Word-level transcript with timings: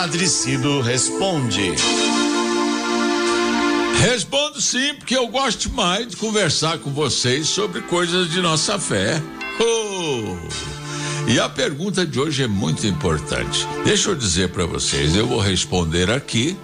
Padre 0.00 0.28
Cido 0.28 0.80
responde. 0.80 1.74
Respondo 4.00 4.62
sim, 4.62 4.94
porque 4.94 5.16
eu 5.16 5.26
gosto 5.26 5.72
mais 5.72 6.06
de 6.06 6.16
conversar 6.16 6.78
com 6.78 6.92
vocês 6.92 7.48
sobre 7.48 7.80
coisas 7.82 8.30
de 8.30 8.40
nossa 8.40 8.78
fé. 8.78 9.20
Oh! 9.60 10.36
E 11.28 11.40
a 11.40 11.48
pergunta 11.48 12.06
de 12.06 12.20
hoje 12.20 12.44
é 12.44 12.46
muito 12.46 12.86
importante. 12.86 13.66
Deixa 13.84 14.10
eu 14.10 14.14
dizer 14.14 14.50
para 14.50 14.66
vocês, 14.66 15.16
eu 15.16 15.26
vou 15.26 15.40
responder 15.40 16.12
aqui 16.12 16.56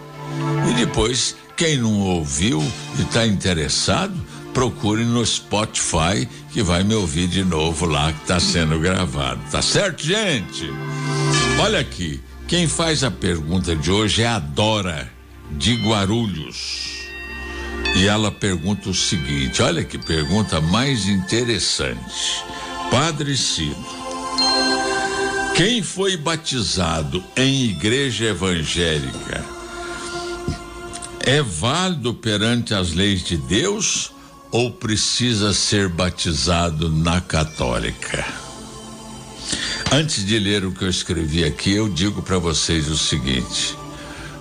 e 0.71 0.75
depois 0.75 1.35
quem 1.57 1.77
não 1.77 2.03
ouviu 2.03 2.63
e 2.97 3.03
está 3.03 3.27
interessado, 3.27 4.15
procure 4.53 5.05
no 5.05 5.27
Spotify 5.27 6.29
que 6.53 6.63
vai 6.63 6.85
me 6.85 6.95
ouvir 6.95 7.27
de 7.27 7.43
novo 7.43 7.85
lá 7.85 8.13
que 8.13 8.23
está 8.23 8.39
sendo 8.39 8.79
gravado. 8.79 9.41
Tá 9.51 9.61
certo, 9.61 10.05
gente? 10.05 10.71
Olha 11.61 11.81
aqui, 11.81 12.23
quem 12.47 12.69
faz 12.69 13.03
a 13.03 13.11
pergunta 13.11 13.75
de 13.75 13.91
hoje 13.91 14.23
é 14.23 14.27
a 14.27 14.39
Dora 14.39 15.11
de 15.53 15.75
Guarulhos. 15.77 16.95
E 17.97 18.07
ela 18.07 18.31
pergunta 18.31 18.91
o 18.91 18.95
seguinte: 18.95 19.63
olha 19.63 19.85
que 19.85 19.99
pergunta 19.99 20.61
mais 20.61 21.07
interessante. 21.07 22.45
Padre 22.91 23.37
Cido, 23.37 23.87
quem 25.57 25.83
foi 25.83 26.17
batizado 26.17 27.23
em 27.37 27.65
igreja 27.65 28.27
evangélica 28.27 29.45
é 31.21 31.41
válido 31.43 32.13
perante 32.13 32.75
as 32.75 32.93
leis 32.93 33.23
de 33.23 33.37
Deus 33.37 34.13
ou 34.51 34.71
precisa 34.71 35.53
ser 35.55 35.89
batizado 35.89 36.91
na 36.91 37.21
católica? 37.21 38.44
Antes 39.93 40.25
de 40.25 40.39
ler 40.39 40.65
o 40.65 40.73
que 40.73 40.85
eu 40.85 40.89
escrevi 40.89 41.45
aqui, 41.45 41.73
eu 41.73 41.89
digo 41.89 42.23
para 42.23 42.39
vocês 42.39 42.89
o 42.89 42.99
seguinte: 42.99 43.77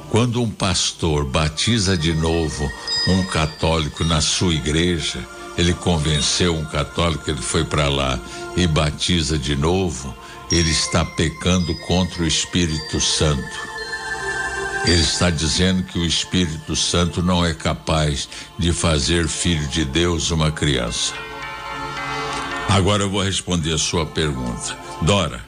quando 0.09 0.41
um 0.41 0.49
pastor 0.49 1.25
batiza 1.25 1.97
de 1.97 2.13
novo 2.13 2.69
um 3.07 3.23
católico 3.25 4.03
na 4.03 4.21
sua 4.21 4.53
igreja, 4.53 5.19
ele 5.57 5.73
convenceu 5.73 6.55
um 6.55 6.65
católico, 6.65 7.29
ele 7.29 7.41
foi 7.41 7.63
para 7.63 7.87
lá 7.87 8.19
e 8.55 8.65
batiza 8.65 9.37
de 9.37 9.55
novo, 9.55 10.15
ele 10.51 10.71
está 10.71 11.05
pecando 11.05 11.75
contra 11.87 12.23
o 12.23 12.27
Espírito 12.27 12.99
Santo. 12.99 13.73
Ele 14.85 15.01
está 15.01 15.29
dizendo 15.29 15.83
que 15.83 15.97
o 15.97 16.05
Espírito 16.05 16.75
Santo 16.75 17.21
não 17.21 17.45
é 17.45 17.53
capaz 17.53 18.27
de 18.57 18.73
fazer 18.73 19.27
filho 19.27 19.65
de 19.67 19.85
Deus 19.85 20.29
uma 20.29 20.51
criança. 20.51 21.13
Agora 22.67 23.03
eu 23.03 23.09
vou 23.09 23.23
responder 23.23 23.73
a 23.73 23.77
sua 23.77 24.05
pergunta. 24.05 24.77
Dora, 25.03 25.43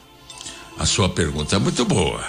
a 0.78 0.86
sua 0.86 1.08
pergunta 1.08 1.56
é 1.56 1.60
muito 1.60 1.86
boa. 1.86 2.22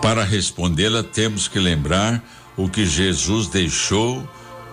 Para 0.00 0.22
respondê-la, 0.22 1.02
temos 1.02 1.48
que 1.48 1.58
lembrar 1.58 2.22
o 2.56 2.68
que 2.68 2.86
Jesus 2.86 3.48
deixou, 3.48 4.26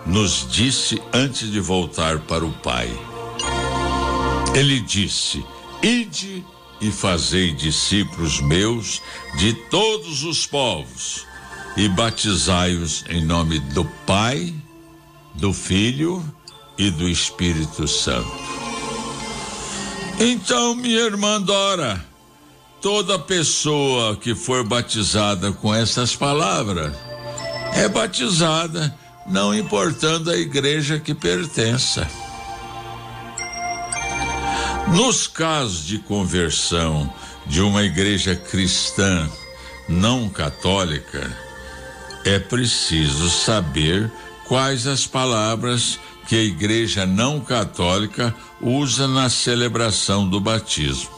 nos 0.06 0.46
disse 0.48 1.02
antes 1.12 1.50
de 1.50 1.58
voltar 1.58 2.20
para 2.20 2.44
o 2.44 2.52
Pai. 2.52 2.88
Ele 4.54 4.78
disse: 4.78 5.44
Ide 5.82 6.44
e 6.80 6.92
fazei 6.92 7.52
discípulos 7.52 8.40
meus 8.40 9.02
de 9.38 9.52
todos 9.68 10.22
os 10.22 10.46
povos, 10.46 11.26
e 11.76 11.88
batizai-os 11.88 13.04
em 13.08 13.24
nome 13.24 13.58
do 13.58 13.84
Pai, 14.06 14.54
do 15.34 15.52
Filho 15.52 16.24
e 16.78 16.88
do 16.90 17.08
Espírito 17.08 17.88
Santo. 17.88 18.53
Então, 20.18 20.76
minha 20.76 21.00
irmã 21.00 21.40
Dora, 21.40 22.04
toda 22.80 23.18
pessoa 23.18 24.16
que 24.16 24.34
for 24.34 24.62
batizada 24.64 25.52
com 25.52 25.74
essas 25.74 26.14
palavras 26.14 26.94
é 27.74 27.88
batizada, 27.88 28.94
não 29.26 29.52
importando 29.52 30.30
a 30.30 30.36
igreja 30.36 31.00
que 31.00 31.14
pertença. 31.14 32.08
Nos 34.94 35.26
casos 35.26 35.84
de 35.84 35.98
conversão 35.98 37.12
de 37.46 37.60
uma 37.60 37.82
igreja 37.82 38.36
cristã 38.36 39.28
não 39.88 40.28
católica, 40.28 41.36
é 42.24 42.38
preciso 42.38 43.28
saber 43.28 44.10
quais 44.46 44.86
as 44.86 45.06
palavras 45.06 45.98
que 46.26 46.36
a 46.36 46.42
igreja 46.42 47.06
não 47.06 47.40
católica 47.40 48.34
usa 48.60 49.06
na 49.06 49.28
celebração 49.28 50.28
do 50.28 50.40
batismo. 50.40 51.10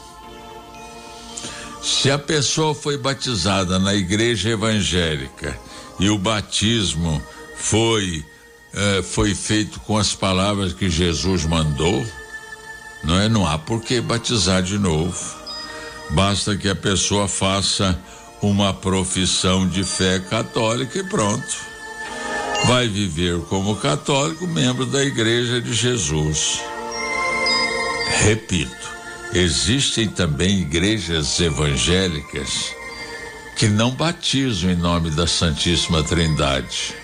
Se 1.81 2.11
a 2.11 2.19
pessoa 2.19 2.75
foi 2.75 2.97
batizada 2.97 3.79
na 3.79 3.93
igreja 3.93 4.49
evangélica 4.49 5.57
e 5.99 6.09
o 6.09 6.17
batismo 6.17 7.21
foi 7.55 8.25
eh, 8.73 9.01
foi 9.01 9.33
feito 9.33 9.79
com 9.79 9.97
as 9.97 10.13
palavras 10.13 10.71
que 10.71 10.89
Jesus 10.89 11.45
mandou, 11.45 12.05
não 13.03 13.19
é? 13.19 13.27
Não 13.27 13.47
há 13.47 13.57
por 13.57 13.81
que 13.81 13.99
batizar 13.99 14.61
de 14.61 14.77
novo. 14.77 15.35
Basta 16.11 16.55
que 16.55 16.69
a 16.69 16.75
pessoa 16.75 17.27
faça 17.27 17.99
uma 18.41 18.73
profissão 18.73 19.67
de 19.67 19.83
fé 19.83 20.19
católica 20.19 20.99
e 20.99 21.03
pronto. 21.03 21.57
Vai 22.65 22.87
viver 22.87 23.39
como 23.49 23.75
católico, 23.75 24.47
membro 24.47 24.85
da 24.85 25.03
Igreja 25.03 25.61
de 25.61 25.73
Jesus. 25.73 26.59
Repito, 28.23 28.87
Existem 29.33 30.07
também 30.07 30.61
igrejas 30.61 31.39
evangélicas 31.39 32.73
que 33.57 33.67
não 33.67 33.91
batizam 33.91 34.71
em 34.71 34.75
nome 34.75 35.11
da 35.11 35.27
Santíssima 35.27 36.01
Trindade. 36.01 36.95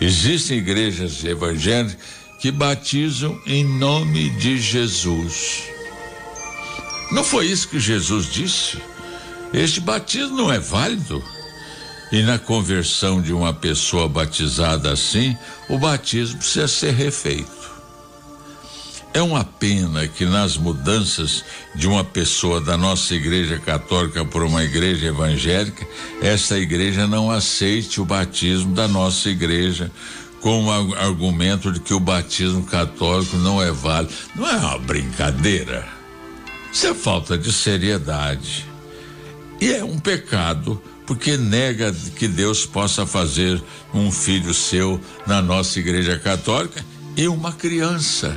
Existem 0.00 0.58
igrejas 0.58 1.24
evangélicas 1.24 1.98
que 2.40 2.50
batizam 2.52 3.38
em 3.44 3.64
nome 3.64 4.30
de 4.30 4.58
Jesus. 4.58 5.64
Não 7.10 7.24
foi 7.24 7.46
isso 7.46 7.68
que 7.68 7.80
Jesus 7.80 8.32
disse? 8.32 8.78
Este 9.52 9.80
batismo 9.80 10.36
não 10.36 10.52
é 10.52 10.58
válido. 10.60 11.22
E 12.12 12.22
na 12.22 12.38
conversão 12.38 13.20
de 13.20 13.32
uma 13.32 13.52
pessoa 13.52 14.08
batizada 14.08 14.92
assim, 14.92 15.36
o 15.68 15.78
batismo 15.78 16.38
precisa 16.38 16.68
ser 16.68 16.92
refeito. 16.92 17.76
É 19.12 19.22
uma 19.22 19.42
pena 19.42 20.06
que 20.06 20.26
nas 20.26 20.58
mudanças 20.58 21.42
de 21.74 21.88
uma 21.88 22.04
pessoa 22.04 22.60
da 22.60 22.76
nossa 22.76 23.14
igreja 23.14 23.58
católica 23.58 24.24
por 24.26 24.42
uma 24.42 24.62
igreja 24.62 25.06
evangélica, 25.06 25.86
essa 26.20 26.58
igreja 26.58 27.06
não 27.06 27.30
aceite 27.30 27.98
o 27.98 28.04
batismo 28.04 28.74
da 28.74 28.86
nossa 28.86 29.30
igreja 29.30 29.90
com 30.42 30.66
o 30.66 30.94
argumento 30.94 31.72
de 31.72 31.80
que 31.80 31.94
o 31.94 31.98
batismo 31.98 32.62
católico 32.64 33.36
não 33.38 33.60
é 33.60 33.72
válido. 33.72 34.12
Não 34.34 34.46
é 34.46 34.56
uma 34.56 34.78
brincadeira. 34.78 35.88
Isso 36.70 36.86
é 36.86 36.94
falta 36.94 37.38
de 37.38 37.50
seriedade. 37.52 38.66
E 39.60 39.72
é 39.72 39.82
um 39.82 39.98
pecado 39.98 40.80
porque 41.06 41.36
nega 41.36 41.92
que 42.16 42.26
Deus 42.26 42.66
possa 42.66 43.06
fazer 43.06 43.62
um 43.94 44.10
filho 44.10 44.52
seu 44.52 45.00
na 45.26 45.40
nossa 45.40 45.78
igreja 45.78 46.18
católica 46.18 46.84
e 47.16 47.28
uma 47.28 47.52
criança. 47.52 48.36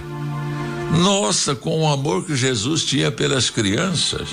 Nossa, 1.02 1.56
com 1.56 1.82
o 1.82 1.88
amor 1.88 2.26
que 2.26 2.36
Jesus 2.36 2.84
tinha 2.84 3.12
pelas 3.12 3.50
crianças. 3.50 4.30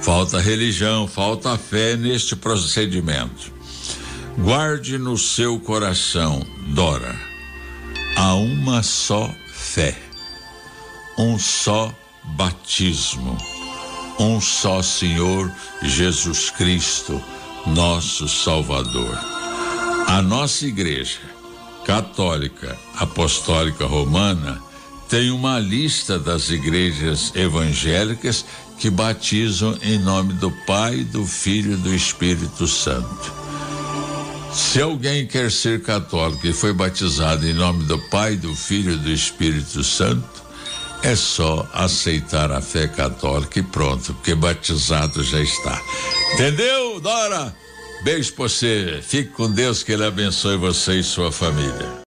Falta 0.00 0.40
religião, 0.40 1.08
falta 1.08 1.56
fé 1.56 1.96
neste 1.96 2.36
procedimento. 2.36 3.52
Guarde 4.38 4.98
no 4.98 5.16
seu 5.16 5.58
coração, 5.58 6.46
Dora, 6.68 7.18
há 8.14 8.34
uma 8.34 8.82
só 8.82 9.34
fé, 9.50 9.96
um 11.18 11.38
só 11.38 11.92
batismo, 12.36 13.36
um 14.18 14.40
só 14.40 14.82
Senhor 14.82 15.50
Jesus 15.82 16.50
Cristo, 16.50 17.20
nosso 17.66 18.28
Salvador. 18.28 19.18
A 20.06 20.22
nossa 20.22 20.66
igreja 20.66 21.18
católica 21.84 22.76
apostólica 22.96 23.86
romana 23.86 24.60
tem 25.08 25.30
uma 25.30 25.58
lista 25.58 26.18
das 26.18 26.50
igrejas 26.50 27.32
evangélicas 27.34 28.44
que 28.78 28.90
batizam 28.90 29.78
em 29.82 29.98
nome 29.98 30.32
do 30.34 30.50
Pai, 30.66 31.04
do 31.04 31.24
Filho 31.24 31.74
e 31.74 31.76
do 31.76 31.94
Espírito 31.94 32.66
Santo. 32.66 33.32
Se 34.52 34.80
alguém 34.80 35.26
quer 35.26 35.50
ser 35.52 35.82
católico 35.82 36.46
e 36.46 36.52
foi 36.52 36.72
batizado 36.72 37.46
em 37.46 37.52
nome 37.52 37.84
do 37.84 37.98
Pai, 38.08 38.36
do 38.36 38.54
Filho 38.54 38.94
e 38.94 38.96
do 38.96 39.10
Espírito 39.12 39.84
Santo, 39.84 40.45
é 41.02 41.14
só 41.14 41.68
aceitar 41.72 42.50
a 42.50 42.60
fé 42.60 42.88
católica 42.88 43.58
e 43.58 43.62
pronto, 43.62 44.14
porque 44.14 44.34
batizado 44.34 45.22
já 45.22 45.40
está. 45.40 45.80
Entendeu, 46.34 47.00
Dora? 47.00 47.54
Beijo 48.02 48.32
pra 48.34 48.44
você. 48.44 49.00
Fique 49.02 49.30
com 49.30 49.50
Deus, 49.50 49.82
que 49.82 49.92
Ele 49.92 50.04
abençoe 50.04 50.56
você 50.56 51.00
e 51.00 51.02
sua 51.02 51.32
família. 51.32 52.04